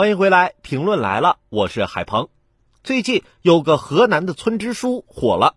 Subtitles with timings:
[0.00, 2.30] 欢迎回来，评论来了，我是海鹏。
[2.82, 5.56] 最近有个河南的村支书火了。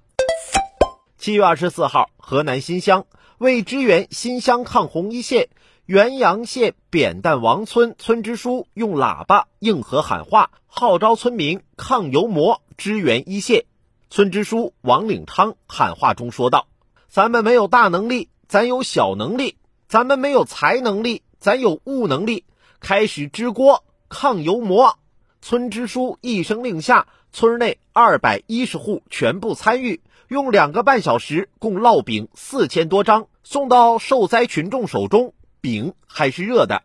[1.17, 3.05] 七月二十四号，河南新乡
[3.37, 5.47] 为支援新乡抗洪一线，
[5.85, 13.63] 原阳县扁担王村村支书用喇叭应和喊话，号召村民抗油膜支援一线。
[14.09, 16.67] 村支书王领昌喊话中说道
[17.07, 19.55] ：“咱们没有大能力，咱有小能力；
[19.87, 22.43] 咱们没有财能力，咱有物能力。
[22.81, 24.99] 开始支锅。”抗油膜，
[25.41, 35.33] 村支书一声令下，村内二百一十户全部参与，用两个半小时，共烙饼四千多张，送到受灾群众手中。
[35.61, 36.83] 饼还是热的。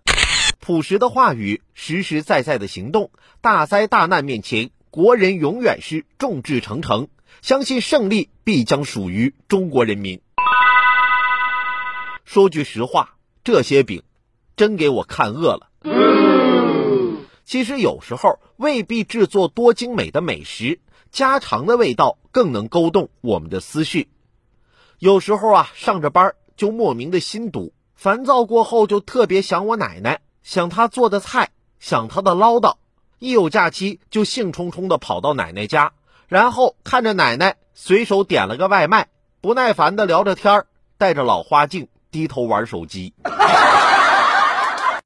[0.58, 3.10] 朴实的话语，实实在在的行动。
[3.42, 7.08] 大灾大难面前，国人永远是众志成城，
[7.42, 10.22] 相信胜利必将属于中国人民。
[12.24, 14.02] 说句实话，这些饼，
[14.56, 15.68] 真给我看饿了。
[17.48, 24.10] 其实有时候未必制作多精美的美食，家常的味道更能勾动我们的思绪。
[24.98, 31.48] 有时候啊，上着班就莫名的心堵，烦躁过后就特别想我奶奶，想她做的菜，
[31.80, 32.74] 想她的唠叨。
[33.18, 35.94] 一有假期就兴冲冲的跑到奶奶家，
[36.26, 39.08] 然后看着奶奶随手点了个外卖，
[39.40, 40.66] 不耐烦的聊着天儿，
[40.98, 43.14] 戴着老花镜低头玩手机。